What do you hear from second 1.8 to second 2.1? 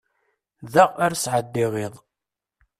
iḍ.